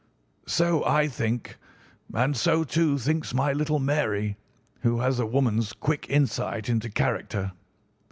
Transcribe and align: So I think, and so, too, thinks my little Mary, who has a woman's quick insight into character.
So 0.47 0.83
I 0.83 1.07
think, 1.07 1.57
and 2.11 2.35
so, 2.35 2.63
too, 2.63 2.97
thinks 2.97 3.35
my 3.35 3.53
little 3.53 3.77
Mary, 3.77 4.35
who 4.79 5.01
has 5.01 5.19
a 5.19 5.27
woman's 5.27 5.73
quick 5.73 6.07
insight 6.09 6.69
into 6.69 6.89
character. 6.89 7.51